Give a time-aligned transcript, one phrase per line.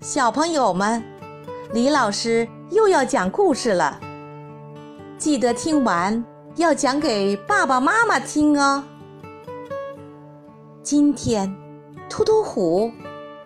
[0.00, 1.02] 小朋友们，
[1.72, 3.98] 李老师又要讲故事了，
[5.16, 6.22] 记得听完
[6.56, 8.84] 要讲给爸爸妈妈听哦。
[10.82, 11.56] 今天，
[12.10, 12.92] 突突虎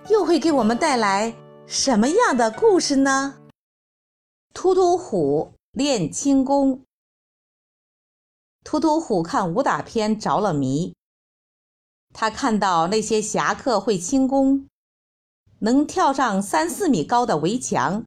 [0.08, 1.32] 又会给我们带来
[1.66, 3.36] 什么样的故事呢？
[4.52, 6.82] 突突虎练轻功。
[8.64, 10.94] 突突虎看武打片着了迷，
[12.12, 14.66] 他看到那些侠客会轻功。
[15.62, 18.04] 能跳上三四米高的围墙，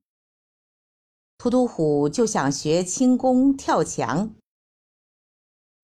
[1.38, 4.34] 突突虎就想学轻功跳墙。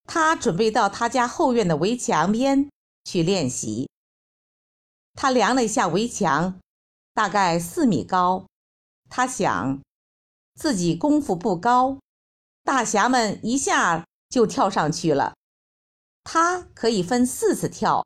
[0.05, 2.69] 他准备到他家后院的围墙边
[3.03, 3.87] 去练习。
[5.13, 6.59] 他量了一下围墙，
[7.13, 8.47] 大概四米高。
[9.07, 9.79] 他想，
[10.55, 11.99] 自己功夫不高，
[12.63, 15.35] 大侠们一下就跳上去了。
[16.23, 18.03] 他可以分四次跳，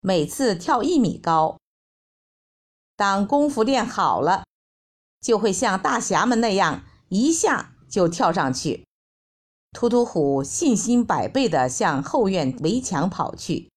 [0.00, 1.58] 每次跳一米高。
[2.96, 4.44] 当功夫练好了，
[5.20, 8.86] 就会像大侠们那样一下就跳上去。
[9.72, 13.68] 突突虎信心百倍地向后院围墙跑去。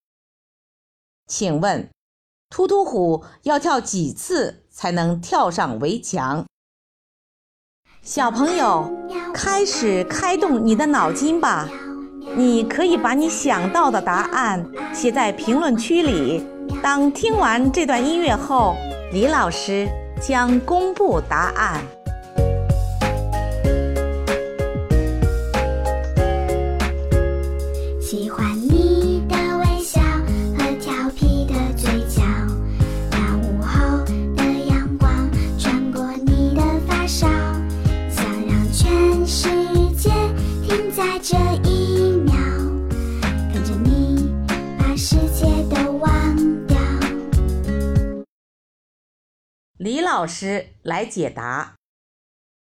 [1.28, 1.90] 请问，
[2.50, 6.46] 突突虎要跳几次才能跳上围墙？
[8.02, 8.90] 小朋友，
[9.34, 11.68] 开始开动你的脑筋吧！
[12.38, 16.48] 你可以把你想到的答案写在评论区里。
[16.82, 18.78] 当听完这段音乐后。
[19.12, 19.88] 李老师
[20.22, 21.84] 将公布答案。
[49.80, 51.78] 李老师来解答：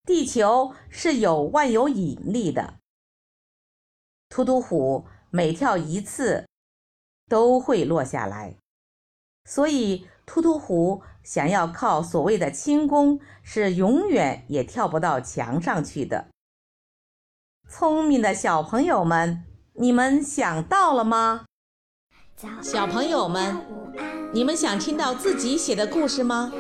[0.04, 2.74] 地球是有万有引力的。
[4.28, 6.46] 突突虎每跳一次
[7.30, 8.58] 都会落下来，
[9.46, 16.28] 所以突突虎想要靠所谓的轻功，是永远也跳不到墙上去的。
[17.70, 19.46] 聪明的小朋友们，
[19.76, 21.46] 你们想到了吗？
[22.62, 23.66] 小朋友们，
[24.34, 26.52] 你们想听到自己写的故事吗？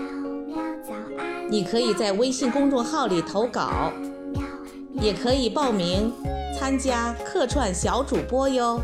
[1.52, 3.92] 你可以在微信公众号里投稿，
[4.94, 6.14] 也可以报名
[6.58, 8.80] 参加客串小主播哟。